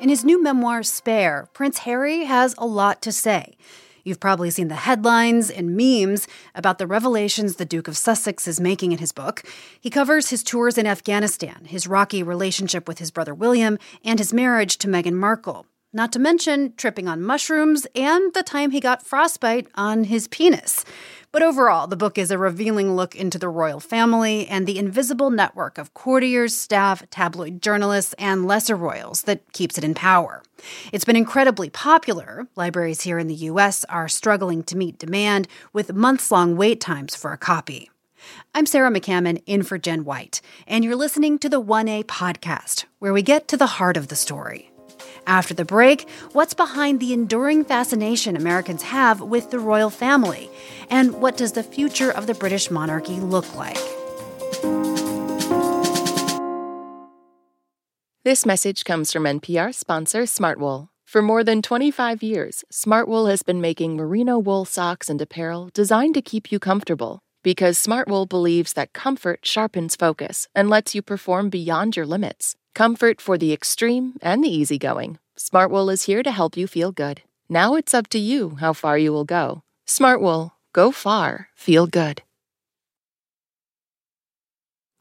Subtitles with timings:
[0.00, 3.54] In his new memoir, Spare, Prince Harry has a lot to say.
[4.02, 8.58] You've probably seen the headlines and memes about the revelations the Duke of Sussex is
[8.58, 9.42] making in his book.
[9.78, 14.32] He covers his tours in Afghanistan, his rocky relationship with his brother William, and his
[14.32, 15.66] marriage to Meghan Markle.
[15.92, 20.84] Not to mention tripping on mushrooms and the time he got frostbite on his penis.
[21.32, 25.30] But overall, the book is a revealing look into the royal family and the invisible
[25.30, 30.44] network of courtiers, staff, tabloid journalists, and lesser royals that keeps it in power.
[30.92, 32.46] It's been incredibly popular.
[32.54, 37.16] Libraries here in the US are struggling to meet demand with months long wait times
[37.16, 37.90] for a copy.
[38.54, 43.12] I'm Sarah McCammon in for Jen White, and you're listening to the 1A podcast, where
[43.12, 44.69] we get to the heart of the story.
[45.26, 50.50] After the break, what's behind the enduring fascination Americans have with the royal family?
[50.88, 53.78] And what does the future of the British monarchy look like?
[58.22, 60.88] This message comes from NPR sponsor Smartwool.
[61.06, 66.14] For more than 25 years, Smartwool has been making merino wool socks and apparel designed
[66.14, 67.18] to keep you comfortable.
[67.42, 72.54] Because Smartwool believes that comfort sharpens focus and lets you perform beyond your limits.
[72.74, 75.18] Comfort for the extreme and the easygoing.
[75.36, 77.22] Smartwool is here to help you feel good.
[77.48, 79.62] Now it's up to you how far you will go.
[79.86, 82.22] Smartwool, go far, feel good.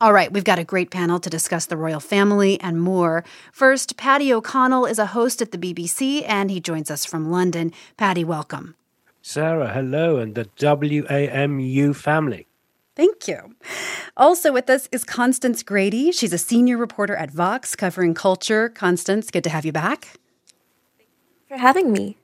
[0.02, 3.26] All right, we've got a great panel to discuss the royal family and more.
[3.52, 7.74] First, Paddy O'Connell is a host at the BBC and he joins us from London.
[7.98, 8.76] Paddy, welcome.
[9.22, 12.48] Sarah, hello, and the WAMU family.
[13.00, 13.56] Thank you.
[14.18, 16.12] Also with us is Constance Grady.
[16.12, 18.68] She's a senior reporter at Vox covering culture.
[18.68, 20.20] Constance, good to have you back.
[21.48, 22.18] for having me.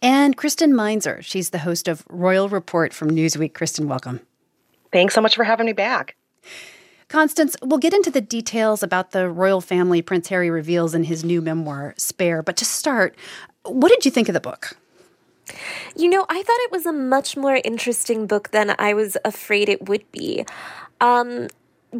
[0.00, 1.20] And Kristen Meinzer.
[1.22, 3.52] She's the host of Royal Report from Newsweek.
[3.52, 4.20] Kristen, welcome.
[4.92, 6.14] Thanks so much for having me back.
[7.08, 11.24] Constance, we'll get into the details about the royal family Prince Harry reveals in his
[11.24, 12.44] new memoir, Spare.
[12.44, 13.16] But to start,
[13.64, 14.76] what did you think of the book?
[15.96, 19.68] You know, I thought it was a much more interesting book than I was afraid
[19.68, 20.44] it would be.
[21.00, 21.48] Um,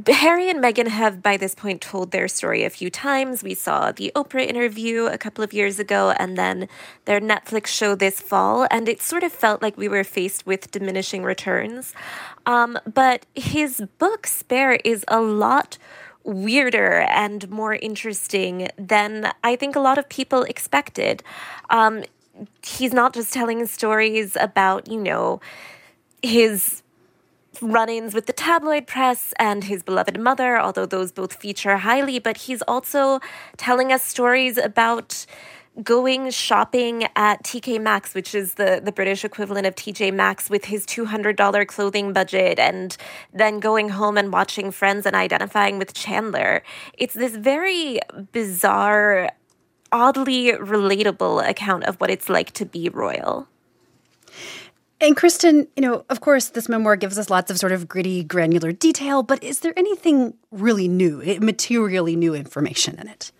[0.06, 3.42] Harry and Meghan have by this point told their story a few times.
[3.42, 6.68] We saw the Oprah interview a couple of years ago and then
[7.06, 10.70] their Netflix show this fall, and it sort of felt like we were faced with
[10.70, 11.92] diminishing returns.
[12.46, 15.76] Um, but his book, Spare, is a lot
[16.22, 21.24] weirder and more interesting than I think a lot of people expected.
[21.68, 22.04] Um,
[22.64, 25.40] he's not just telling stories about, you know,
[26.22, 26.82] his
[27.60, 32.18] run ins with the tabloid press and his beloved mother, although those both feature highly,
[32.18, 33.20] but he's also
[33.56, 35.26] telling us stories about
[35.82, 40.66] going shopping at TK Maxx, which is the, the British equivalent of TJ Maxx, with
[40.66, 42.96] his $200 clothing budget, and
[43.32, 46.62] then going home and watching Friends and identifying with Chandler.
[46.98, 48.00] It's this very
[48.32, 49.30] bizarre
[49.92, 53.48] oddly relatable account of what it's like to be royal.
[55.00, 58.22] And Kristen, you know, of course, this memoir gives us lots of sort of gritty,
[58.22, 63.32] granular detail, but is there anything really new, eh, materially new information in it?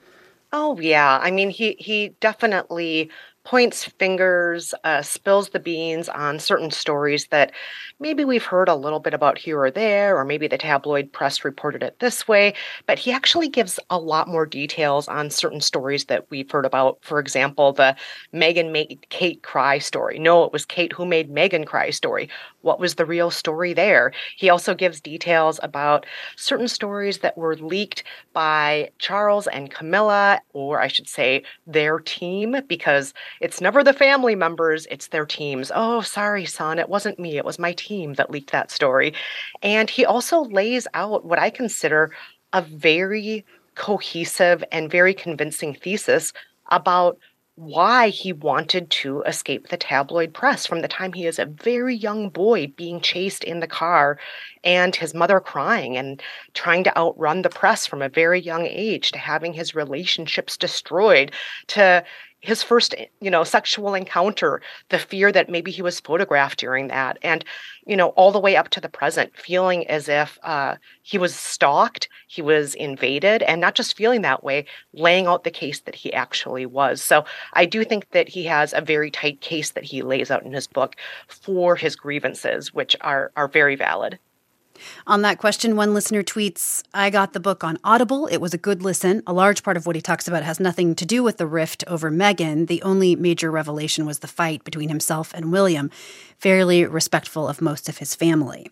[0.53, 3.11] Oh yeah, I mean he he definitely
[3.45, 7.53] points fingers, uh, spills the beans on certain stories that
[7.99, 11.45] maybe we've heard a little bit about here or there, or maybe the tabloid press
[11.45, 12.55] reported it this way,
[12.87, 16.99] but he actually gives a lot more details on certain stories that we've heard about.
[17.03, 17.97] For example, the
[18.34, 20.19] Meghan made Kate cry story.
[20.19, 22.29] No, it was Kate who made Meghan cry story.
[22.62, 24.12] What was the real story there?
[24.37, 26.06] He also gives details about
[26.37, 32.56] certain stories that were leaked by Charles and Camilla, or I should say their team,
[32.69, 35.72] because it's never the family members, it's their teams.
[35.75, 39.15] Oh, sorry, son, it wasn't me, it was my team that leaked that story.
[39.62, 42.10] And he also lays out what I consider
[42.53, 43.44] a very
[43.75, 46.32] cohesive and very convincing thesis
[46.70, 47.19] about
[47.56, 51.94] why he wanted to escape the tabloid press from the time he is a very
[51.94, 54.19] young boy being chased in the car
[54.65, 56.23] and his mother crying and
[56.55, 61.32] trying to outrun the press from a very young age to having his relationships destroyed
[61.67, 62.02] to
[62.40, 67.19] his first you know sexual encounter the fear that maybe he was photographed during that
[67.22, 67.44] and
[67.87, 71.34] you know all the way up to the present feeling as if uh, he was
[71.34, 75.94] stalked he was invaded and not just feeling that way laying out the case that
[75.94, 77.02] he actually was.
[77.02, 80.44] So i do think that he has a very tight case that he lays out
[80.44, 80.96] in his book
[81.28, 84.19] for his grievances which are are very valid
[85.06, 88.27] on that question, one listener tweets I got the book on Audible.
[88.27, 89.23] It was a good listen.
[89.27, 91.85] A large part of what he talks about has nothing to do with the rift
[91.87, 92.67] over Meghan.
[92.67, 95.91] The only major revelation was the fight between himself and William,
[96.38, 98.71] fairly respectful of most of his family.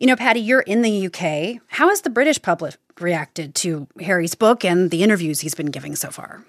[0.00, 1.60] You know, Paddy, you're in the UK.
[1.68, 5.96] How has the British public reacted to Harry's book and the interviews he's been giving
[5.96, 6.44] so far?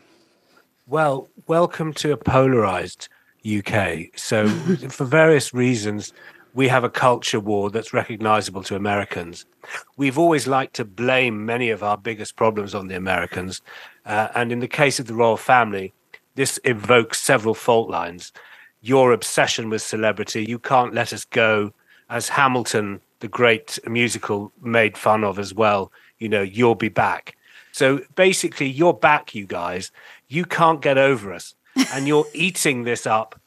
[0.87, 3.09] Well, welcome to a polarized
[3.45, 4.07] UK.
[4.15, 4.47] So,
[4.89, 6.13] for various reasons,
[6.53, 9.45] we have a culture war that's recognizable to Americans.
[9.97, 13.61] We've always liked to blame many of our biggest problems on the Americans.
[14.05, 15.93] Uh, and in the case of the royal family,
[16.35, 18.31] this evokes several fault lines.
[18.81, 21.73] Your obsession with celebrity, you can't let us go,
[22.09, 25.91] as Hamilton, the great musical, made fun of as well.
[26.17, 27.35] You know, you'll be back.
[27.71, 29.91] So basically, you're back, you guys.
[30.27, 31.53] You can't get over us.
[31.93, 33.39] And you're eating this up.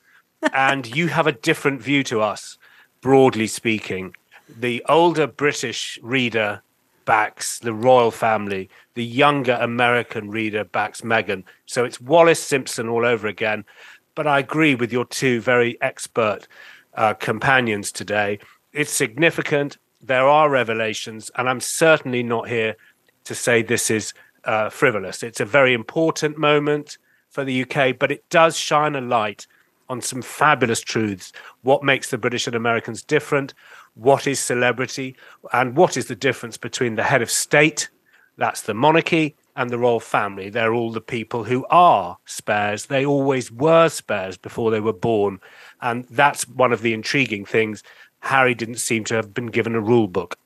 [0.52, 2.58] And you have a different view to us
[3.02, 4.14] broadly speaking.
[4.48, 6.62] The older British reader
[7.04, 11.42] backs the royal family, the younger American reader backs Meghan.
[11.66, 13.64] So it's Wallis Simpson all over again.
[14.14, 16.46] But I agree with your two very expert
[16.94, 18.38] uh, companions today.
[18.72, 19.78] It's significant.
[20.00, 22.76] There are revelations, and I'm certainly not here
[23.24, 24.12] to say this is
[24.44, 25.22] uh, frivolous.
[25.22, 26.98] It's a very important moment
[27.30, 29.46] for the UK, but it does shine a light
[29.88, 31.32] on some fabulous truths.
[31.62, 33.54] What makes the British and Americans different?
[33.94, 35.16] What is celebrity?
[35.52, 37.90] And what is the difference between the head of state,
[38.36, 40.48] that's the monarchy, and the royal family?
[40.48, 42.86] They're all the people who are spares.
[42.86, 45.40] They always were spares before they were born.
[45.80, 47.82] And that's one of the intriguing things.
[48.20, 50.38] Harry didn't seem to have been given a rule book.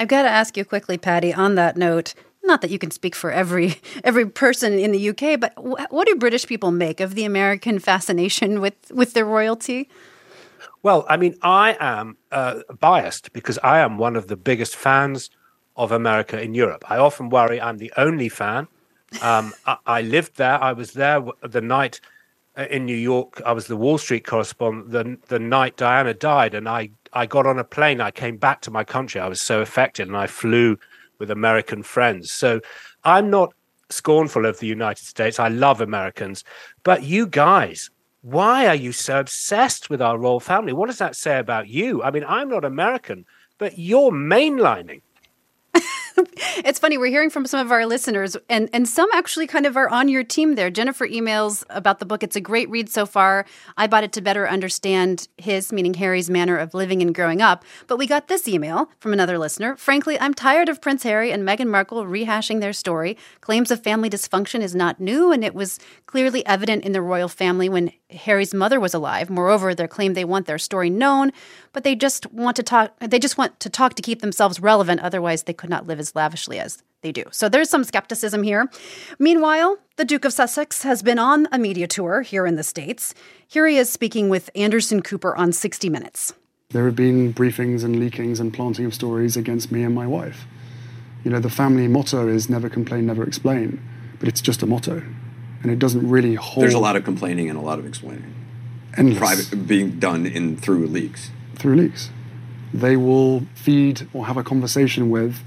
[0.00, 3.14] I've got to ask you quickly, Paddy, on that note not that you can speak
[3.14, 7.24] for every every person in the UK, but what do British people make of the
[7.24, 9.88] American fascination with with their royalty?
[10.82, 15.30] Well, I mean, I am uh, biased because I am one of the biggest fans
[15.76, 16.84] of America in Europe.
[16.90, 18.68] I often worry I'm the only fan.
[19.22, 20.62] Um, I, I, lived there.
[20.62, 22.00] I was there the night
[22.56, 23.40] uh, in New York.
[23.46, 27.46] I was the Wall Street correspondent the the night Diana died, and I I got
[27.46, 28.00] on a plane.
[28.00, 29.20] I came back to my country.
[29.20, 30.78] I was so affected, and I flew
[31.18, 32.32] with American friends.
[32.32, 32.60] So
[33.04, 33.54] I'm not
[33.90, 35.38] scornful of the United States.
[35.38, 36.44] I love Americans.
[36.82, 37.90] But you guys,
[38.22, 40.72] why are you so obsessed with our royal family?
[40.72, 42.02] What does that say about you?
[42.02, 43.26] I mean, I'm not American,
[43.58, 45.02] but you're mainlining
[46.64, 49.76] it's funny we're hearing from some of our listeners and and some actually kind of
[49.76, 50.70] are on your team there.
[50.70, 52.22] Jennifer emails about the book.
[52.22, 53.46] It's a great read so far.
[53.76, 57.64] I bought it to better understand his meaning harry's manner of living and growing up.
[57.86, 59.76] But we got this email from another listener.
[59.76, 63.16] Frankly i'm tired of prince harry and meghan markle rehashing their story.
[63.40, 67.28] Claims of family dysfunction is not new and it was clearly evident in the royal
[67.28, 71.32] family when harry's mother was alive moreover their claim they want their story known
[71.72, 75.00] but they just want to talk they just want to talk to keep themselves relevant
[75.00, 77.22] otherwise they could not live as lavishly as they do.
[77.30, 78.68] So there's some skepticism here.
[79.20, 83.14] Meanwhile, the Duke of Sussex has been on a media tour here in the States.
[83.46, 86.34] Here he is speaking with Anderson Cooper on 60 Minutes.
[86.70, 90.46] There have been briefings and leakings and planting of stories against me and my wife.
[91.22, 93.80] You know, the family motto is never complain, never explain,
[94.18, 95.02] but it's just a motto.
[95.64, 96.62] And it doesn't really hold.
[96.62, 98.34] There's a lot of complaining and a lot of explaining.
[98.96, 101.30] And Private being done in through leaks.
[101.56, 102.10] Through leaks.
[102.74, 105.38] They will feed or have a conversation with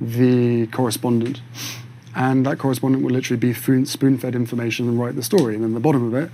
[0.00, 1.42] the correspondent.
[2.14, 5.56] And that correspondent will literally be spoon fed information and write the story.
[5.56, 6.30] And then the bottom of it,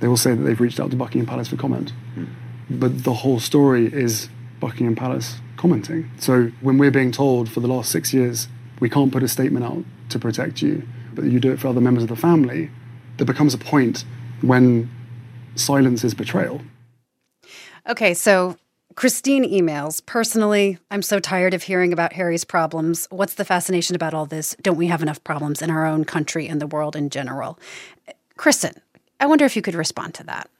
[0.00, 1.94] they will say that they've reached out to Buckingham Palace for comment.
[2.14, 2.28] Mm.
[2.68, 4.28] But the whole story is
[4.60, 6.10] Buckingham Palace commenting.
[6.18, 8.48] So when we're being told for the last six years,
[8.80, 11.80] we can't put a statement out to protect you, but you do it for other
[11.80, 12.70] members of the family,
[13.16, 14.04] there becomes a point
[14.40, 14.90] when
[15.54, 16.60] silence is betrayal.
[17.88, 18.56] Okay, so
[18.94, 23.06] Christine emails Personally, I'm so tired of hearing about Harry's problems.
[23.10, 24.56] What's the fascination about all this?
[24.62, 27.58] Don't we have enough problems in our own country and the world in general?
[28.36, 28.74] Kristen,
[29.20, 30.50] I wonder if you could respond to that.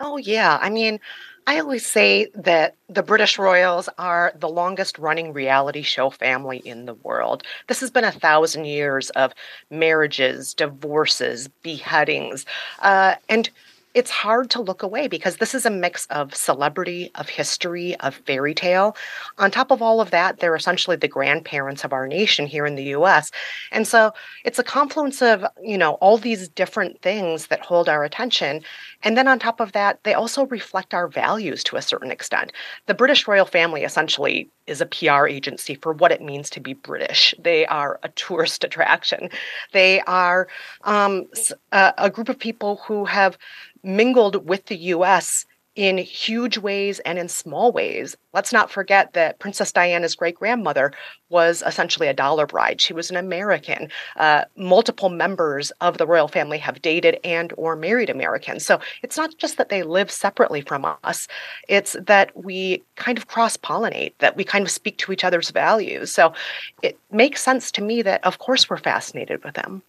[0.00, 0.58] Oh, yeah.
[0.60, 1.00] I mean,
[1.48, 6.86] I always say that the British royals are the longest running reality show family in
[6.86, 7.44] the world.
[7.68, 9.32] This has been a thousand years of
[9.70, 12.46] marriages, divorces, beheadings,
[12.80, 13.48] uh, and
[13.96, 18.14] it's hard to look away because this is a mix of celebrity, of history, of
[18.26, 18.94] fairy tale.
[19.38, 22.74] On top of all of that, they're essentially the grandparents of our nation here in
[22.74, 23.30] the US.
[23.72, 24.12] And so
[24.44, 28.60] it's a confluence of, you know, all these different things that hold our attention.
[29.02, 32.52] And then on top of that, they also reflect our values to a certain extent.
[32.84, 36.74] The British royal family essentially is a PR agency for what it means to be
[36.74, 37.34] British.
[37.38, 39.30] They are a tourist attraction.
[39.72, 40.48] They are
[40.82, 41.28] um,
[41.72, 43.38] a, a group of people who have
[43.86, 48.16] mingled with the US in huge ways and in small ways.
[48.32, 50.90] Let's not forget that Princess Diana's great grandmother
[51.28, 52.80] was essentially a dollar bride.
[52.80, 53.90] She was an American.
[54.16, 58.64] Uh, multiple members of the royal family have dated and or married Americans.
[58.64, 61.28] So it's not just that they live separately from us.
[61.68, 65.50] It's that we kind of cross pollinate, that we kind of speak to each other's
[65.50, 66.10] values.
[66.10, 66.32] So
[66.82, 69.82] it makes sense to me that of course we're fascinated with them.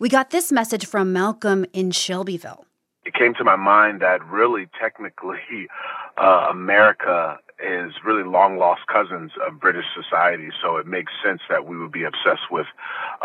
[0.00, 2.64] We got this message from Malcolm in Shelbyville.
[3.08, 5.40] It came to my mind that really, technically,
[6.18, 10.50] uh, America is really long lost cousins of British society.
[10.62, 12.66] So it makes sense that we would be obsessed with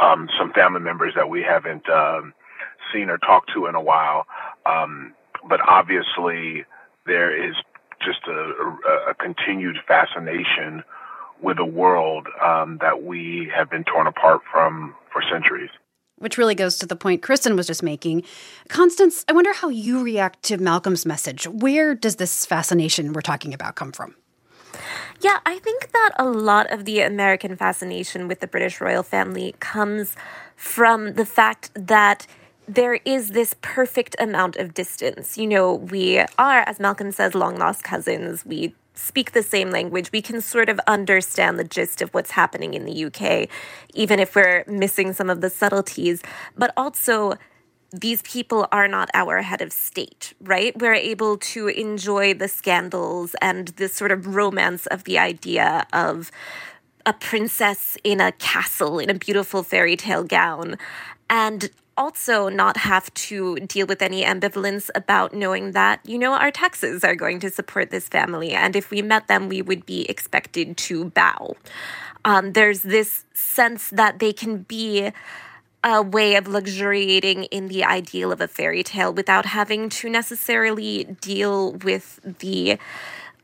[0.01, 2.33] um, some family members that we haven't um,
[2.93, 4.25] seen or talked to in a while.
[4.65, 5.13] Um,
[5.49, 6.63] but obviously,
[7.05, 7.55] there is
[7.99, 8.31] just a,
[8.87, 10.83] a, a continued fascination
[11.41, 15.71] with a world um, that we have been torn apart from for centuries.
[16.23, 18.23] Which really goes to the point Kristen was just making.
[18.69, 21.45] Constance, I wonder how you react to Malcolm's message.
[21.45, 24.15] Where does this fascination we're talking about come from?
[25.19, 29.53] Yeah, I think that a lot of the American fascination with the British royal family
[29.59, 30.15] comes
[30.55, 32.25] from the fact that
[32.69, 35.37] there is this perfect amount of distance.
[35.37, 38.45] You know, we are, as Malcolm says, long lost cousins.
[38.45, 40.11] We speak the same language.
[40.11, 43.49] We can sort of understand the gist of what's happening in the UK,
[43.93, 46.21] even if we're missing some of the subtleties.
[46.57, 47.33] But also,
[47.91, 50.77] these people are not our head of state, right?
[50.79, 56.31] We're able to enjoy the scandals and this sort of romance of the idea of
[57.05, 60.77] a princess in a castle in a beautiful fairy tale gown.
[61.29, 66.51] And also not have to deal with any ambivalence about knowing that, you know, our
[66.51, 68.51] taxes are going to support this family.
[68.51, 71.55] And if we met them, we would be expected to bow.
[72.25, 75.11] Um, there's this sense that they can be
[75.83, 81.03] a way of luxuriating in the ideal of a fairy tale without having to necessarily
[81.03, 82.77] deal with the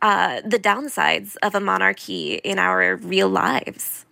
[0.02, 4.06] uh, the downsides of a monarchy in our real lives.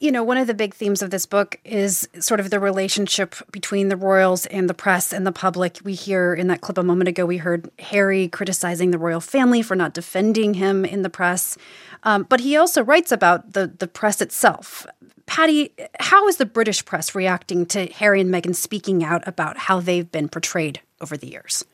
[0.00, 3.34] You know, one of the big themes of this book is sort of the relationship
[3.50, 5.80] between the royals and the press and the public.
[5.82, 9.60] We hear in that clip a moment ago, we heard Harry criticizing the royal family
[9.60, 11.58] for not defending him in the press.
[12.04, 14.86] Um, but he also writes about the, the press itself.
[15.26, 19.80] Paddy, how is the British press reacting to Harry and Meghan speaking out about how
[19.80, 21.64] they've been portrayed over the years?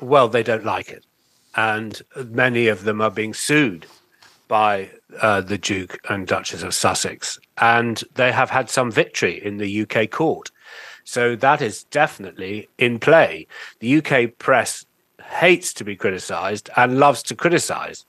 [0.00, 1.06] Well, they don't like it.
[1.56, 3.86] And many of them are being sued
[4.48, 7.38] by uh, the Duke and Duchess of Sussex.
[7.58, 10.50] And they have had some victory in the UK court.
[11.04, 13.46] So that is definitely in play.
[13.80, 14.86] The UK press
[15.22, 18.04] hates to be criticized and loves to criticize.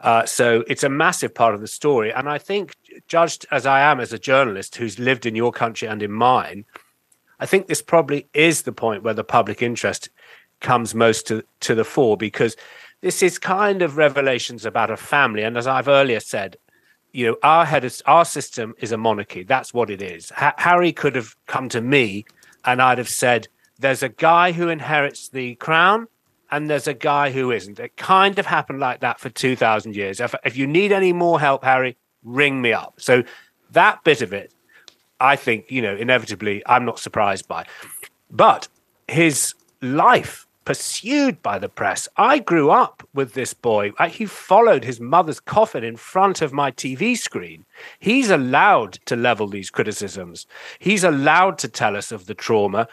[0.00, 2.12] Uh, so it's a massive part of the story.
[2.12, 2.74] And I think,
[3.06, 6.64] judged as I am as a journalist who's lived in your country and in mine,
[7.40, 10.10] I think this probably is the point where the public interest
[10.60, 12.56] comes most to, to the fore because
[13.04, 15.42] this is kind of revelations about a family.
[15.42, 16.56] And as I've earlier said,
[17.12, 19.42] you know, our head is, our system is a monarchy.
[19.42, 20.30] That's what it is.
[20.30, 22.24] Ha- Harry could have come to me
[22.64, 26.08] and I'd have said, there's a guy who inherits the crown
[26.50, 27.78] and there's a guy who isn't.
[27.78, 30.18] It kind of happened like that for 2,000 years.
[30.18, 32.94] If, if you need any more help, Harry, ring me up.
[32.96, 33.22] So
[33.72, 34.50] that bit of it,
[35.20, 37.66] I think, you know, inevitably, I'm not surprised by.
[38.30, 38.68] But
[39.08, 42.08] his life pursued by the press.
[42.16, 43.92] I grew up with this boy.
[44.08, 47.64] He followed his mother's coffin in front of my TV screen.
[47.98, 50.46] He's allowed to level these criticisms.
[50.78, 52.88] He's allowed to tell us of the trauma.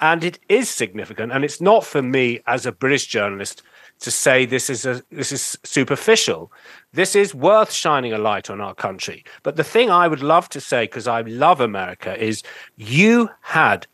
[0.00, 1.32] And it is significant.
[1.32, 3.62] And it's not for me as a British journalist
[4.00, 6.52] to say this is a this is superficial.
[6.92, 9.24] This is worth shining a light on our country.
[9.44, 12.42] But the thing I would love to say, because I love America, is
[12.76, 13.86] you had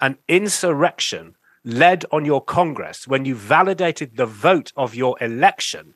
[0.00, 1.34] an insurrection
[1.64, 5.94] led on your Congress when you validated the vote of your election.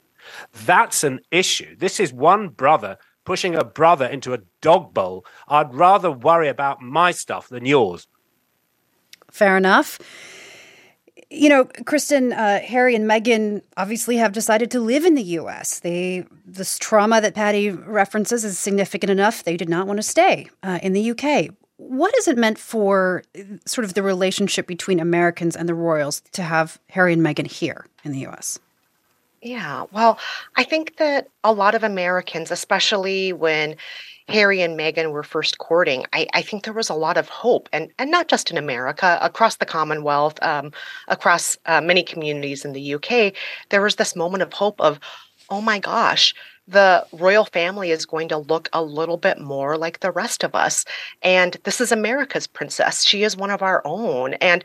[0.53, 1.77] That's an issue.
[1.77, 5.25] This is one brother pushing a brother into a dog bowl.
[5.49, 8.07] I'd rather worry about my stuff than yours.
[9.31, 9.99] Fair enough.
[11.31, 15.81] You know, Kristen, uh, Harry, and Meghan obviously have decided to live in the U.S.
[15.81, 19.43] They this trauma that Paddy references is significant enough.
[19.43, 21.51] They did not want to stay uh, in the U.K.
[21.77, 23.23] What has it meant for
[23.67, 27.87] sort of the relationship between Americans and the royals to have Harry and Meghan here
[28.05, 28.59] in the U.S.?
[29.43, 30.19] Yeah, well,
[30.57, 33.77] I think that a lot of Americans, especially when
[34.29, 37.69] Harry and Meghan were first courting, I, I, think there was a lot of hope,
[37.71, 40.73] and, and not just in America, across the Commonwealth, um,
[41.09, 43.35] across uh, many communities in the UK,
[43.69, 44.99] there was this moment of hope of,
[45.51, 46.35] oh my gosh,
[46.67, 50.55] the royal family is going to look a little bit more like the rest of
[50.55, 50.85] us.
[51.23, 53.05] And this is America's princess.
[53.05, 54.35] She is one of our own.
[54.35, 54.65] And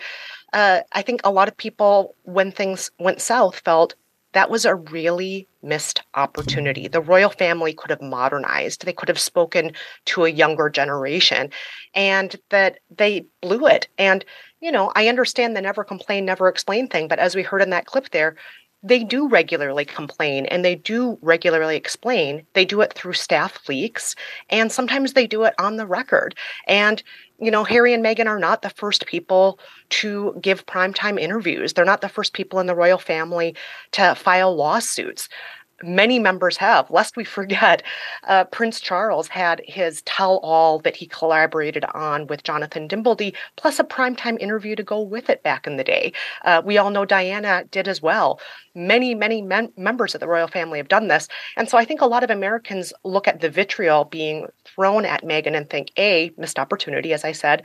[0.53, 3.95] uh, I think a lot of people, when things went south, felt
[4.33, 6.87] that was a really missed opportunity.
[6.87, 9.71] The royal family could have modernized, they could have spoken
[10.05, 11.49] to a younger generation,
[11.95, 13.87] and that they blew it.
[13.97, 14.23] And,
[14.61, 17.71] you know, I understand the never complain, never explain thing, but as we heard in
[17.71, 18.35] that clip there,
[18.81, 22.45] they do regularly complain and they do regularly explain.
[22.53, 24.15] They do it through staff leaks
[24.49, 26.35] and sometimes they do it on the record.
[26.67, 27.03] And
[27.41, 29.59] you know, Harry and Meghan are not the first people
[29.89, 31.71] to give primetime interviews.
[31.71, 33.55] They're not the first people in the royal family
[33.93, 35.29] to file lawsuits
[35.83, 36.89] many members have.
[36.89, 37.83] Lest we forget,
[38.27, 43.79] uh, Prince Charles had his tell all that he collaborated on with Jonathan Dimbleby, plus
[43.79, 46.13] a primetime interview to go with it back in the day.
[46.45, 48.39] Uh, we all know Diana did as well.
[48.75, 51.27] Many, many men- members of the royal family have done this.
[51.57, 55.23] And so I think a lot of Americans look at the vitriol being thrown at
[55.23, 57.63] Meghan and think A, missed opportunity, as I said,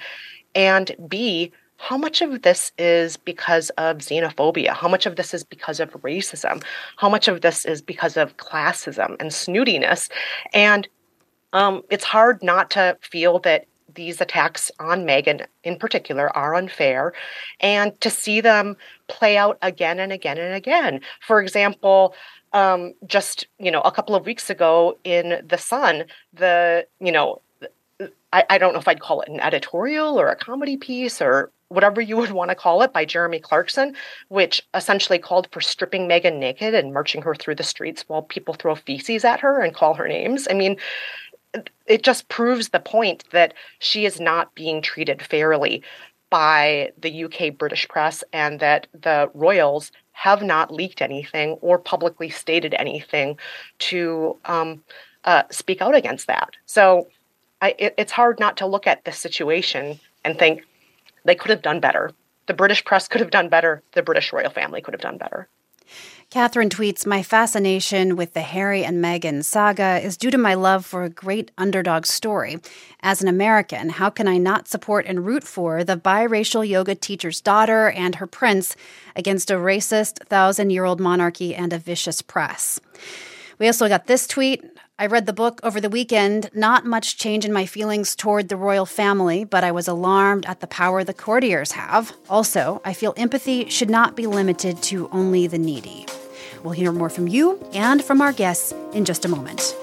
[0.55, 1.53] and B,
[1.85, 4.71] how much of this is because of xenophobia?
[4.71, 6.65] How much of this is because of racism?
[6.97, 10.09] How much of this is because of classism and snootiness?
[10.55, 10.89] And
[11.53, 17.13] um, it's hard not to feel that these attacks on Meghan in particular are unfair
[17.61, 18.77] and to see them
[19.09, 21.01] play out again and again and again.
[21.21, 22.15] For example,
[22.55, 27.43] um, just you know a couple of weeks ago in the Sun, the you know
[28.33, 31.53] I, I don't know if I'd call it an editorial or a comedy piece or
[31.69, 33.95] whatever you would want to call it, by Jeremy Clarkson,
[34.29, 38.55] which essentially called for stripping Meghan naked and marching her through the streets while people
[38.55, 40.47] throw feces at her and call her names.
[40.51, 40.77] I mean,
[41.87, 45.83] it just proves the point that she is not being treated fairly
[46.31, 52.31] by the UK British press and that the royals have not leaked anything or publicly
[52.31, 53.39] stated anything
[53.79, 54.83] to um,
[55.25, 56.51] uh, speak out against that.
[56.67, 57.09] So
[57.61, 60.65] I, it, it's hard not to look at this situation and think,
[61.25, 62.11] they could have done better.
[62.47, 63.83] The British press could have done better.
[63.93, 65.49] The British royal family could have done better.
[66.31, 70.85] Catherine tweets My fascination with the Harry and Meghan saga is due to my love
[70.85, 72.59] for a great underdog story.
[73.01, 77.41] As an American, how can I not support and root for the biracial yoga teacher's
[77.41, 78.75] daughter and her prince
[79.15, 82.81] against a racist, thousand year old monarchy and a vicious press?
[83.59, 84.65] We also got this tweet
[84.97, 86.51] I read the book over the weekend.
[86.55, 90.61] Not much change in my feelings toward the royal family, but I was alarmed at
[90.61, 92.17] the power the courtiers have.
[92.31, 96.07] Also, I feel empathy should not be limited to only the needy.
[96.63, 99.75] We'll hear more from you and from our guests in just a moment.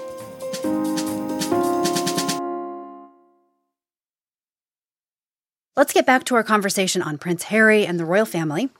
[5.76, 8.70] Let's get back to our conversation on Prince Harry and the royal family.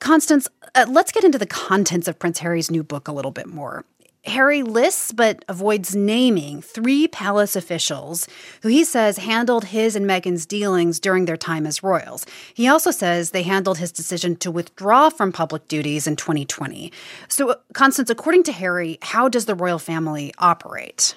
[0.00, 3.46] Constance, uh, let's get into the contents of Prince Harry's new book a little bit
[3.46, 3.84] more.
[4.24, 8.26] Harry lists but avoids naming three palace officials
[8.62, 12.26] who he says handled his and Meghan's dealings during their time as royals.
[12.52, 16.92] He also says they handled his decision to withdraw from public duties in 2020.
[17.28, 21.14] So, uh, Constance, according to Harry, how does the royal family operate?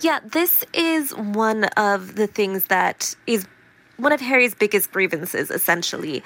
[0.00, 3.46] Yeah, this is one of the things that is
[3.96, 6.22] one of Harry's biggest grievances, essentially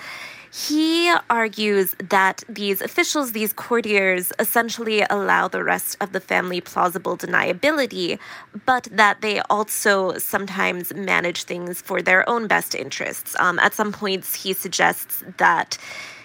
[0.53, 7.17] he argues that these officials, these courtiers, essentially allow the rest of the family plausible
[7.17, 8.19] deniability,
[8.67, 13.37] but that they also sometimes manage things for their own best interests.
[13.39, 15.79] Um, at some points, he suggests that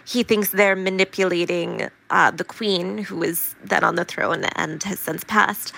[0.07, 4.99] he thinks they're manipulating uh, the queen, who is then on the throne and has
[4.99, 5.73] since passed,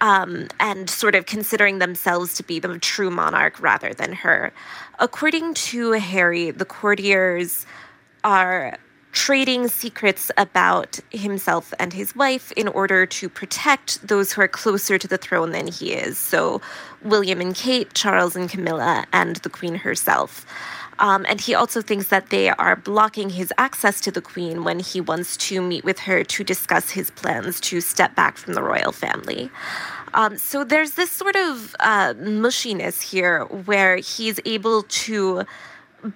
[0.00, 4.52] um, and sort of considering themselves to be the true monarch rather than her.
[4.98, 7.64] According to Harry, the courtiers
[8.24, 8.76] are
[9.12, 14.98] trading secrets about himself and his wife in order to protect those who are closer
[14.98, 16.16] to the throne than he is.
[16.16, 16.60] So,
[17.02, 20.46] William and Kate, Charles and Camilla, and the Queen herself.
[21.00, 24.78] Um, and he also thinks that they are blocking his access to the Queen when
[24.78, 28.62] he wants to meet with her to discuss his plans to step back from the
[28.62, 29.50] royal family.
[30.12, 35.44] Um, so there's this sort of uh, mushiness here where he's able to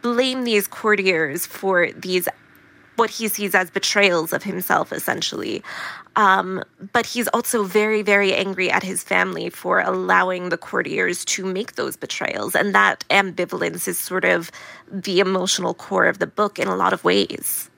[0.02, 2.28] blame these courtiers for these
[2.96, 5.62] what he sees as betrayals of himself, essentially.
[6.16, 11.44] Um, but he's also very, very angry at his family for allowing the courtiers to
[11.44, 12.54] make those betrayals.
[12.54, 14.50] And that ambivalence is sort of
[14.90, 17.68] the emotional core of the book in a lot of ways.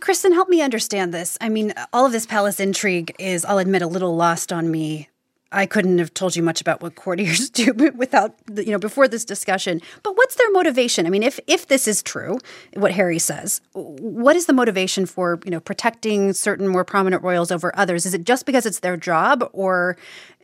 [0.00, 1.38] Kristen, help me understand this.
[1.40, 5.08] I mean, all of this palace intrigue is, I'll admit, a little lost on me
[5.56, 9.24] I couldn't have told you much about what courtiers do without, you know, before this
[9.24, 9.80] discussion.
[10.02, 11.06] But what's their motivation?
[11.06, 12.38] I mean, if if this is true,
[12.74, 17.50] what Harry says, what is the motivation for, you know, protecting certain more prominent royals
[17.50, 18.04] over others?
[18.04, 19.96] Is it just because it's their job, or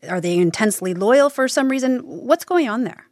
[0.08, 2.00] are they intensely loyal for some reason?
[2.00, 3.06] What's going on there?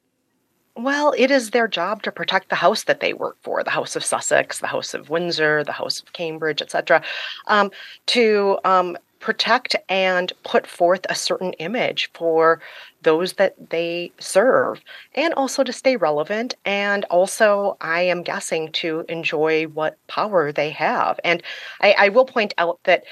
[0.76, 3.96] Well, it is their job to protect the house that they work for, the House
[3.96, 7.02] of Sussex, the House of Windsor, the House of Cambridge, etc.
[7.48, 7.70] Um,
[8.06, 12.60] to um, protect and put forth a certain image for
[13.02, 14.80] those that they serve
[15.14, 20.70] and also to stay relevant and also i am guessing to enjoy what power they
[20.70, 21.20] have.
[21.24, 21.42] And
[21.80, 23.04] i, I will point out that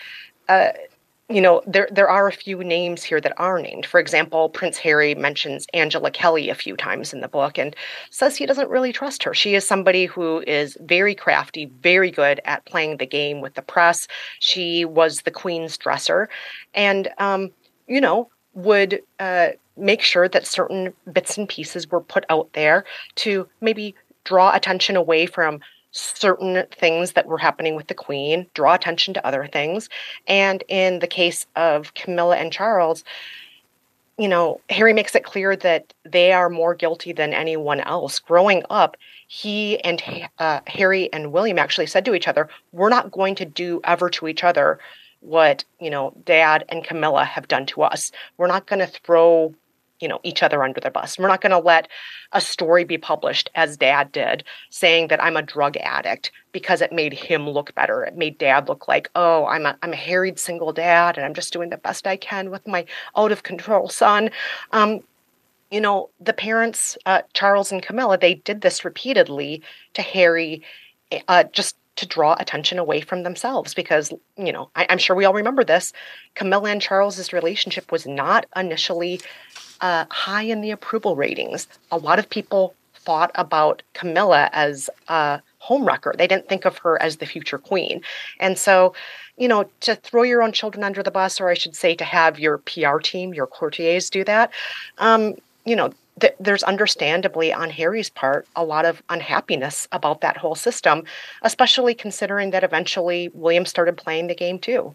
[0.49, 0.71] uh,
[1.31, 3.85] you know, there there are a few names here that are named.
[3.85, 7.77] For example, Prince Harry mentions Angela Kelly a few times in the book and
[8.11, 9.35] says he doesn't really trust her.
[9.35, 13.63] She is somebody who is very crafty, very good at playing the game with the
[13.63, 14.09] press.
[14.39, 16.31] She was the queen's dresser,
[16.73, 17.51] and um,
[17.87, 22.85] you know, would uh, make sure that certain bits and pieces were put out there
[23.17, 25.61] to maybe draw attention away from
[25.99, 29.89] certain things that were happening with the queen, draw attention to other things.
[30.27, 33.05] And in the case of Camilla and Charles,
[34.17, 38.19] you know, Harry makes it clear that they are more guilty than anyone else.
[38.19, 38.97] Growing up,
[39.29, 40.03] he and
[40.39, 44.11] uh, Harry and William actually said to each other, We're not going to do ever
[44.11, 44.81] to each other
[45.21, 48.13] what, you know, dad and Camilla have done to us.
[48.37, 49.55] We're not going to throw
[50.01, 51.19] you know each other under the bus.
[51.19, 51.89] We're not going to let
[52.33, 56.93] a story be published as dad did saying that I'm a drug addict because it
[56.93, 58.05] made him look better.
[58.05, 61.35] It made dad look like, "Oh, I'm a I'm a harried single dad and I'm
[61.35, 62.85] just doing the best I can with my
[63.17, 64.31] out of control son."
[64.73, 65.01] Um,
[65.71, 69.63] you know, the parents, uh, Charles and Camilla, they did this repeatedly
[69.95, 70.63] to Harry,
[71.29, 75.25] uh, just to draw attention away from themselves because, you know, I, am sure we
[75.25, 75.93] all remember this.
[76.37, 79.21] Camilla and Charles's relationship was not initially
[79.81, 81.67] uh, high in the approval ratings.
[81.91, 86.17] A lot of people thought about Camilla as a homewrecker.
[86.17, 88.03] They didn't think of her as the future queen.
[88.39, 88.95] And so,
[89.37, 92.05] you know, to throw your own children under the bus, or I should say, to
[92.05, 94.51] have your PR team, your courtiers do that,
[94.99, 100.37] um, you know, th- there's understandably on Harry's part a lot of unhappiness about that
[100.37, 101.05] whole system,
[101.43, 104.95] especially considering that eventually William started playing the game too.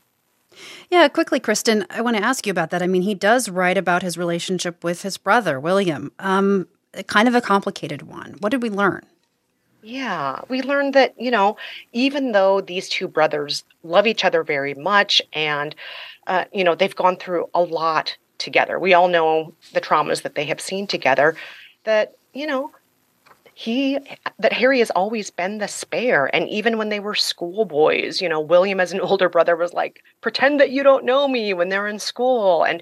[0.89, 2.81] Yeah, quickly, Kristen, I want to ask you about that.
[2.81, 6.11] I mean, he does write about his relationship with his brother, William.
[6.19, 6.67] Um,
[7.07, 8.35] kind of a complicated one.
[8.39, 9.03] What did we learn?
[9.81, 11.57] Yeah, we learned that, you know,
[11.91, 15.75] even though these two brothers love each other very much and,
[16.27, 20.35] uh, you know, they've gone through a lot together, we all know the traumas that
[20.35, 21.35] they have seen together,
[21.83, 22.71] that, you know,
[23.53, 23.99] he
[24.39, 26.33] that Harry has always been the spare.
[26.35, 30.01] And even when they were schoolboys, you know, William as an older brother was like,
[30.21, 32.63] pretend that you don't know me when they're in school.
[32.63, 32.81] And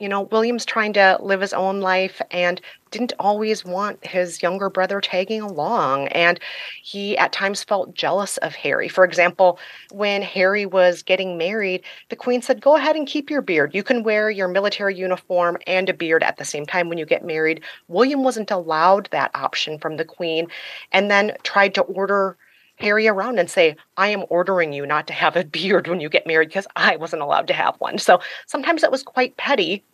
[0.00, 2.60] you know, William's trying to live his own life and
[2.90, 6.08] didn't always want his younger brother tagging along.
[6.08, 6.40] And
[6.82, 8.88] he at times felt jealous of Harry.
[8.88, 9.58] For example,
[9.92, 13.74] when Harry was getting married, the Queen said, Go ahead and keep your beard.
[13.74, 17.06] You can wear your military uniform and a beard at the same time when you
[17.06, 17.62] get married.
[17.88, 20.48] William wasn't allowed that option from the Queen
[20.92, 22.36] and then tried to order
[22.80, 26.08] Harry around and say, I am ordering you not to have a beard when you
[26.08, 27.98] get married because I wasn't allowed to have one.
[27.98, 29.84] So sometimes it was quite petty.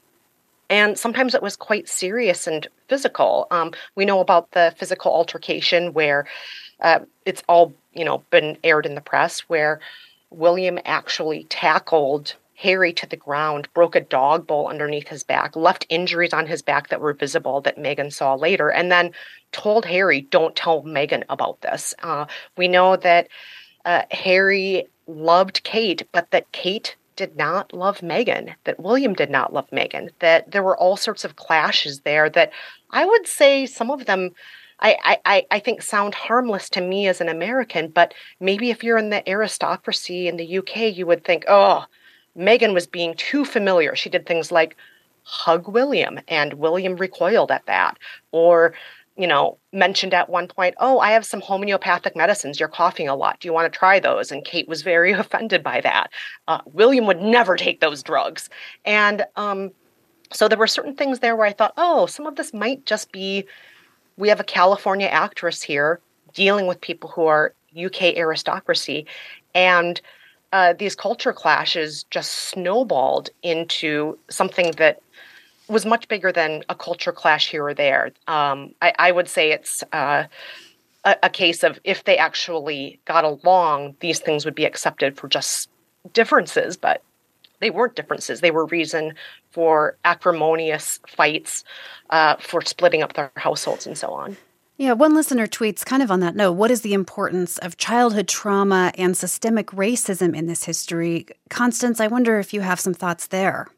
[0.69, 3.47] And sometimes it was quite serious and physical.
[3.53, 6.27] Um, we know about the physical altercation where
[6.81, 9.79] uh, it's all, you know, been aired in the press, where
[10.31, 15.87] William actually tackled Harry to the ground, broke a dog bowl underneath his back, left
[15.91, 19.13] injuries on his back that were visible that Meghan saw later, and then
[19.53, 21.95] told Harry, Don't tell Meghan about this.
[22.03, 22.25] Uh,
[22.57, 23.29] we know that
[23.85, 29.53] uh, Harry loved Kate, but that Kate did not love Meghan, that William did not
[29.53, 32.53] love Meghan, that there were all sorts of clashes there that
[32.91, 34.31] I would say some of them.
[34.79, 38.99] I, I, I think sound harmless to me as an American, but maybe if you're
[38.99, 41.87] in the aristocracy in the UK, you would think, oh,
[42.37, 43.95] Meghan was being too familiar.
[43.95, 44.77] She did things like
[45.23, 47.99] hug William, and William recoiled at that.
[48.31, 48.75] Or,
[49.17, 52.61] you know, mentioned at one point, Oh, I have some homeopathic medicines.
[52.61, 53.41] You're coughing a lot.
[53.41, 54.31] Do you want to try those?
[54.31, 56.11] And Kate was very offended by that.
[56.47, 58.49] Uh, William would never take those drugs.
[58.85, 59.73] And um,
[60.33, 63.11] so there were certain things there where I thought, Oh, some of this might just
[63.13, 63.47] be
[64.17, 66.01] we have a California actress here
[66.33, 69.07] dealing with people who are UK aristocracy.
[69.55, 70.01] And
[70.57, 75.03] uh, these culture clashes just snowballed into something that
[75.69, 78.11] was much bigger than a culture clash here or there.
[78.27, 80.25] Um, I, I, would say it's uh,
[81.05, 85.29] a, a, case of if they actually got along, these things would be accepted for
[85.29, 85.69] just
[86.15, 87.03] differences, but
[87.61, 88.41] they weren't differences.
[88.41, 89.13] They were reason
[89.51, 91.65] for acrimonious fights,
[92.09, 94.39] uh, for splitting up their households, and so on.
[94.79, 98.29] Yeah, one listener tweets kind of on that note what is the importance of childhood
[98.29, 101.27] trauma and systemic racism in this history?
[101.49, 103.69] Constance, I wonder if you have some thoughts there.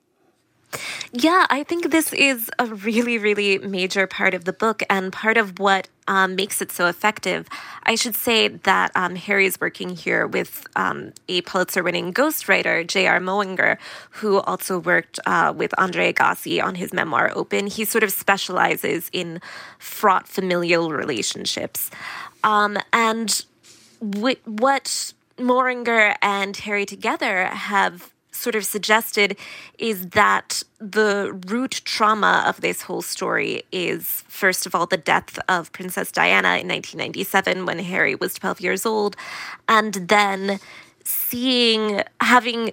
[1.12, 5.38] Yeah, I think this is a really, really major part of the book and part
[5.38, 7.48] of what um, makes it so effective.
[7.84, 13.20] I should say that um, Harry's working here with um, a Pulitzer winning ghostwriter, J.R.
[13.20, 13.78] Moehringer,
[14.10, 17.66] who also worked uh, with Andre Agassi on his memoir Open.
[17.66, 19.40] He sort of specializes in
[19.78, 21.90] fraught familial relationships.
[22.44, 23.44] Um, and
[24.00, 24.38] what
[25.38, 29.36] Moehringer and Harry together have sort of suggested
[29.78, 35.38] is that the root trauma of this whole story is, first of all, the death
[35.48, 39.16] of Princess Diana in 1997 when Harry was 12 years old,
[39.68, 40.60] and then
[41.04, 42.72] seeing, having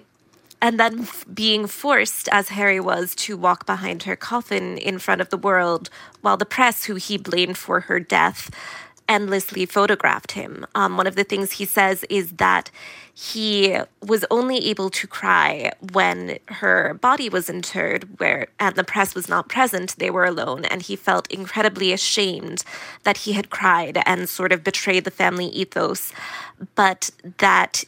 [0.62, 5.28] and then being forced, as Harry was, to walk behind her coffin in front of
[5.28, 5.90] the world
[6.22, 8.50] while the press, who he blamed for her death,
[9.08, 10.66] endlessly photographed him.
[10.74, 12.70] Um, one of the things he says is that
[13.14, 19.14] he was only able to cry when her body was interred, where and the press
[19.14, 19.96] was not present.
[19.98, 22.62] They were alone, and he felt incredibly ashamed
[23.04, 26.12] that he had cried and sort of betrayed the family ethos,
[26.74, 27.84] but that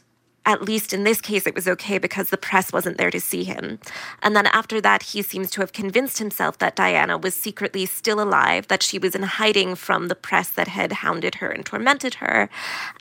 [0.48, 3.44] at least in this case, it was okay because the press wasn't there to see
[3.44, 3.78] him.
[4.22, 8.18] And then after that, he seems to have convinced himself that Diana was secretly still
[8.18, 12.14] alive, that she was in hiding from the press that had hounded her and tormented
[12.14, 12.48] her,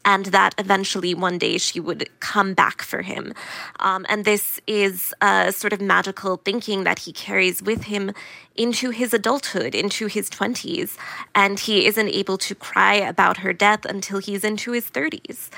[0.03, 3.33] and that eventually one day she would come back for him.
[3.79, 8.12] Um, and this is a sort of magical thinking that he carries with him
[8.57, 10.97] into his adulthood, into his 20s,
[11.33, 15.49] and he isn't able to cry about her death until he's into his 30s.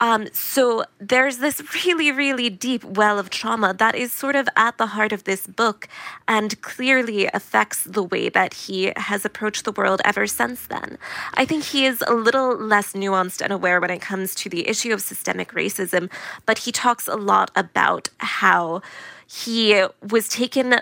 [0.00, 4.78] Um, so there's this really, really deep well of trauma that is sort of at
[4.78, 5.88] the heart of this book
[6.26, 10.98] and clearly affects the way that he has approached the world ever since then.
[11.34, 14.68] I think he is a little less nuanced and aware when it comes to the
[14.68, 16.10] issue of systemic racism,
[16.46, 18.82] but he talks a lot about how
[19.26, 20.80] he was taken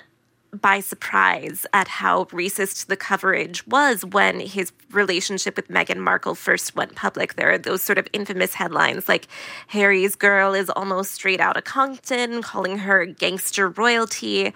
[0.53, 6.75] by surprise at how racist the coverage was when his relationship with Meghan Markle first
[6.75, 7.35] went public.
[7.35, 9.29] There are those sort of infamous headlines like
[9.69, 14.53] Harry's girl is almost straight out of Compton, calling her gangster royalty.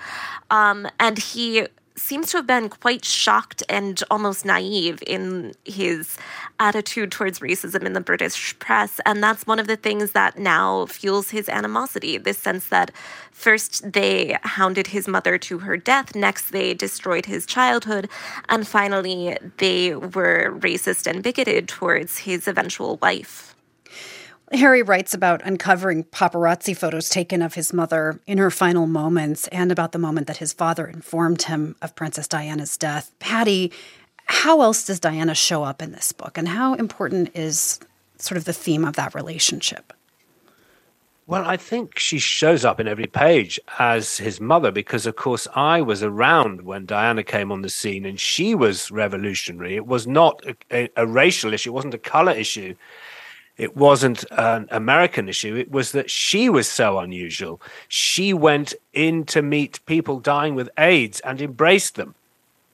[0.50, 6.16] Um, and he seems to have been quite shocked and almost naive in his
[6.58, 9.00] attitude towards racism in the British press.
[9.04, 12.90] And that's one of the things that now fuels his animosity this sense that
[13.32, 18.08] first they hounded his mother to her death, next they destroyed his childhood,
[18.48, 23.49] and finally they were racist and bigoted towards his eventual wife.
[24.52, 29.70] Harry writes about uncovering paparazzi photos taken of his mother in her final moments and
[29.70, 33.12] about the moment that his father informed him of Princess Diana's death.
[33.20, 33.70] Paddy,
[34.26, 37.78] how else does Diana show up in this book, and how important is
[38.16, 39.92] sort of the theme of that relationship?
[41.28, 45.46] Well, I think she shows up in every page as his mother because, of course,
[45.54, 49.76] I was around when Diana came on the scene and she was revolutionary.
[49.76, 52.74] It was not a, a, a racial issue, it wasn't a color issue
[53.60, 55.54] it wasn't an American issue.
[55.54, 57.60] It was that she was so unusual.
[57.88, 62.14] She went in to meet people dying with AIDS and embraced them.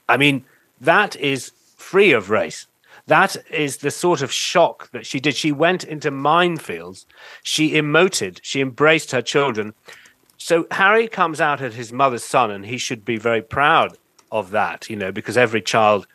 [0.08, 0.44] I mean,
[0.80, 2.68] that is free of race.
[3.08, 5.34] That is the sort of shock that she did.
[5.34, 7.04] She went into minefields.
[7.42, 8.38] She emoted.
[8.42, 9.74] She embraced her children.
[10.38, 13.98] So Harry comes out as his mother's son, and he should be very proud
[14.30, 16.06] of that, you know, because every child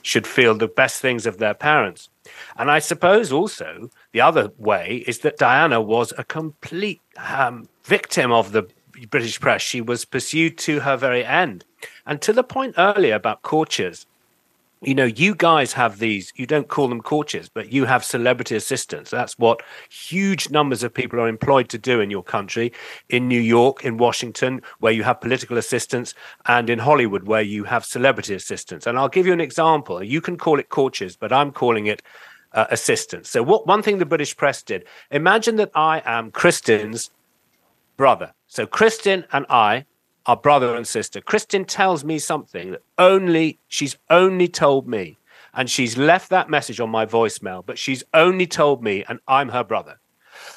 [0.00, 2.08] should feel the best things of their parents.
[2.56, 8.30] And I suppose also the other way is that Diana was a complete um, victim
[8.30, 8.68] of the
[9.10, 9.60] British press.
[9.60, 11.64] She was pursued to her very end.
[12.06, 14.06] And to the point earlier about courtiers,
[14.82, 18.54] you know, you guys have these, you don't call them courtiers, but you have celebrity
[18.54, 19.10] assistants.
[19.10, 22.72] That's what huge numbers of people are employed to do in your country,
[23.08, 26.14] in New York, in Washington, where you have political assistants,
[26.46, 28.86] and in Hollywood, where you have celebrity assistants.
[28.86, 30.04] And I'll give you an example.
[30.04, 32.00] You can call it courtiers, but I'm calling it
[32.54, 33.30] uh, assistants.
[33.30, 37.10] So, what one thing the British press did imagine that I am Kristen's
[37.96, 38.32] brother.
[38.46, 39.86] So, Kristen and I
[40.26, 41.20] are brother and sister.
[41.20, 45.18] Kristen tells me something that only she's only told me,
[45.52, 49.50] and she's left that message on my voicemail, but she's only told me, and I'm
[49.50, 49.98] her brother.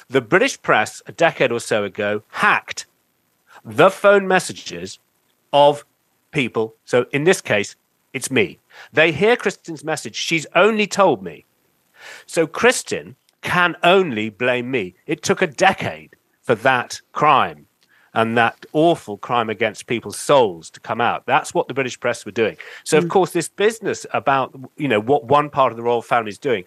[0.08, 2.86] The British press, a decade or so ago, hacked
[3.64, 4.98] the phone messages
[5.52, 5.84] of
[6.30, 6.74] people.
[6.84, 7.76] So in this case,
[8.12, 8.58] it's me.
[8.92, 10.16] They hear Kristen's message.
[10.16, 11.44] She's only told me.
[12.26, 14.94] So Kristen can only blame me.
[15.06, 17.66] It took a decade for that crime
[18.14, 21.26] and that awful crime against people's souls to come out.
[21.26, 22.56] That's what the British press were doing.
[22.84, 23.04] So, mm.
[23.04, 26.38] of course, this business about you know what one part of the royal family is
[26.38, 26.64] doing,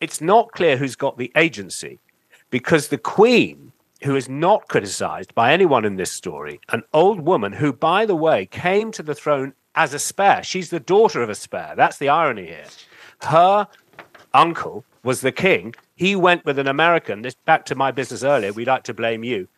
[0.00, 1.98] it's not clear who's got the agency,
[2.50, 7.52] because the Queen, who is not criticised by anyone in this story, an old woman
[7.52, 10.42] who, by the way, came to the throne as a spare.
[10.42, 11.74] She's the daughter of a spare.
[11.76, 12.66] That's the irony here.
[13.22, 13.66] Her
[14.38, 15.74] uncle was the king.
[15.94, 17.22] He went with an American.
[17.22, 18.52] This back to my business earlier.
[18.52, 19.48] We like to blame you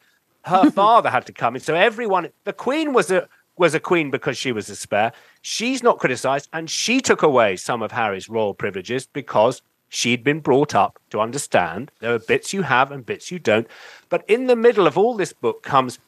[0.44, 1.60] her father had to come in.
[1.60, 5.12] So everyone, the queen was a was a queen because she was a spare.
[5.42, 10.40] She's not criticized, and she took away some of Harry's royal privileges because she'd been
[10.40, 13.66] brought up to understand there are bits you have and bits you don't.
[14.08, 15.98] But in the middle of all this book comes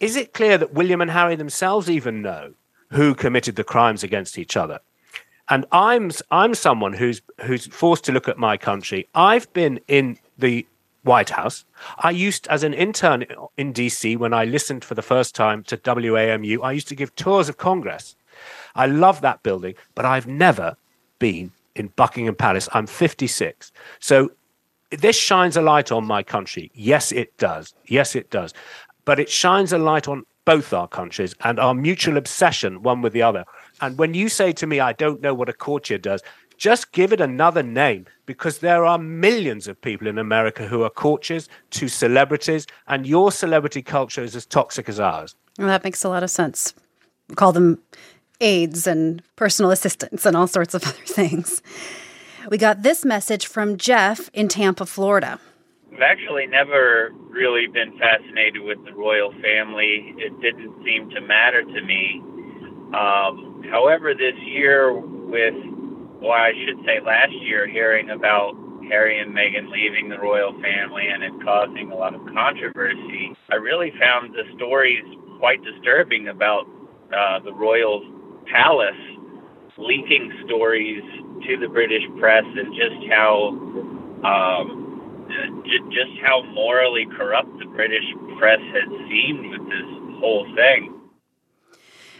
[0.00, 2.54] is it clear that William and Harry themselves even know
[2.90, 4.78] who committed the crimes against each other?
[5.50, 9.08] And I'm I'm someone who's who's forced to look at my country.
[9.14, 10.66] I've been in the
[11.02, 11.64] White House.
[11.98, 13.24] I used, as an intern
[13.56, 17.14] in DC, when I listened for the first time to WAMU, I used to give
[17.14, 18.14] tours of Congress.
[18.74, 20.76] I love that building, but I've never
[21.18, 22.68] been in Buckingham Palace.
[22.72, 23.72] I'm 56.
[24.00, 24.30] So
[24.90, 26.70] this shines a light on my country.
[26.74, 27.74] Yes, it does.
[27.86, 28.52] Yes, it does.
[29.04, 33.12] But it shines a light on both our countries and our mutual obsession one with
[33.12, 33.44] the other.
[33.82, 36.22] And when you say to me, I don't know what a courtier does,
[36.56, 40.88] just give it another name because there are millions of people in America who are
[40.88, 45.36] courtiers to celebrities, and your celebrity culture is as toxic as ours.
[45.58, 46.72] Well, that makes a lot of sense.
[47.36, 47.82] Call them
[48.40, 51.60] aides and personal assistants and all sorts of other things.
[52.50, 55.40] We got this message from Jeff in Tampa, Florida.
[55.98, 60.14] I've actually never really been fascinated with the royal family.
[60.16, 62.22] It didn't seem to matter to me.
[62.94, 65.58] Um, however, this year, with,
[66.22, 68.54] well, I should say last year, hearing about
[68.88, 73.56] Harry and Meghan leaving the royal family and it causing a lot of controversy, I
[73.56, 75.02] really found the stories
[75.40, 76.62] quite disturbing about
[77.10, 78.06] uh, the royal
[78.46, 79.02] palace
[79.76, 81.02] leaking stories
[81.42, 83.50] to the British press and just how
[84.22, 84.87] um,
[85.90, 88.04] just how morally corrupt the British
[88.38, 89.88] press had seemed with this
[90.20, 90.94] whole thing.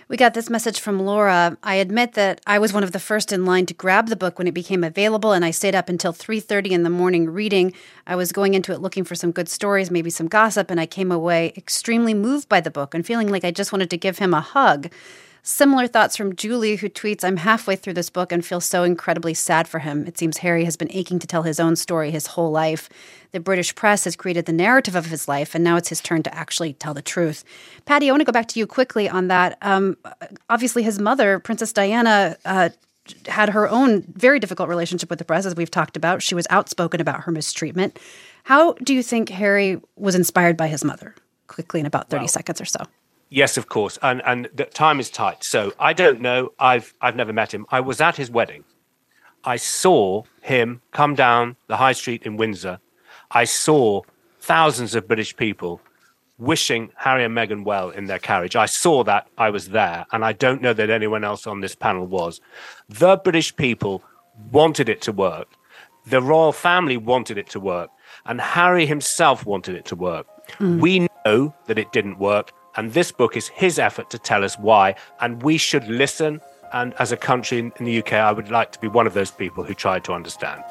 [0.09, 1.59] We got this message from Laura.
[1.63, 4.39] I admit that I was one of the first in line to grab the book
[4.39, 7.75] when it became available and I stayed up until 3:30 in the morning reading.
[8.07, 10.87] I was going into it looking for some good stories, maybe some gossip, and I
[10.87, 14.17] came away extremely moved by the book and feeling like I just wanted to give
[14.17, 14.89] him a hug.
[15.49, 19.33] Similar thoughts from Julie, who tweets, I'm halfway through this book and feel so incredibly
[19.33, 20.07] sad for him.
[20.07, 22.91] It seems Harry has been aching to tell his own story his whole life.
[23.33, 26.23] The British press has created the narrative of his life, and now it's his turn
[26.25, 27.45] to actually tell the truth.
[27.87, 29.57] Paddy, I want to go back to you quickly on that.
[29.63, 29.97] Um,
[30.51, 32.69] obviously, his mother, Princess Diana, uh,
[33.27, 36.23] had her own very difficult relationship with the press, as we've talked about.
[36.23, 37.99] She was outspoken about her mistreatment.
[38.45, 41.15] How do you think Harry was inspired by his mother?
[41.47, 42.85] Quickly, in about 30 well, seconds or so.
[43.31, 45.45] Yes, of course, and and the time is tight.
[45.45, 46.53] So I don't know.
[46.59, 47.67] I've I've never met him.
[47.71, 48.65] I was at his wedding.
[49.45, 52.81] I saw him come down the high street in Windsor.
[53.31, 54.03] I saw
[54.41, 55.81] thousands of British people
[56.39, 58.57] wishing Harry and Meghan well in their carriage.
[58.57, 59.27] I saw that.
[59.37, 62.41] I was there, and I don't know that anyone else on this panel was.
[62.89, 64.03] The British people
[64.51, 65.49] wanted it to work.
[66.07, 67.91] The royal family wanted it to work,
[68.25, 70.27] and Harry himself wanted it to work.
[70.59, 70.81] Mm.
[70.81, 74.57] We know that it didn't work and this book is his effort to tell us
[74.57, 74.95] why.
[75.21, 76.41] And we should listen.
[76.73, 79.33] And as a country in the UK, I would like to be one of those
[79.33, 80.63] people who tried to understand.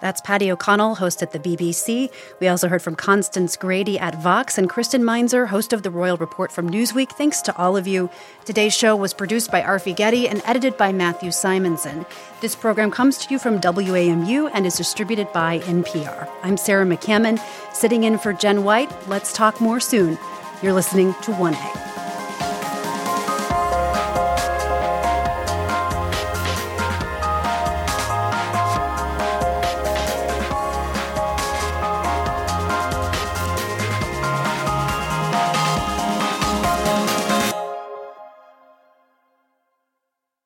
[0.00, 2.10] That's Paddy O'Connell, host at the BBC.
[2.40, 6.16] We also heard from Constance Grady at Vox and Kristen Meinzer, host of the Royal
[6.16, 7.12] Report from Newsweek.
[7.12, 8.10] Thanks to all of you.
[8.44, 12.04] Today's show was produced by Arfie Ghedi and edited by Matthew Simonson.
[12.40, 16.28] This program comes to you from WAMU and is distributed by NPR.
[16.42, 17.38] I'm Sarah McCammon,
[17.72, 18.90] sitting in for Jen White.
[19.08, 20.18] Let's talk more soon.
[20.62, 21.91] You're listening to 1A.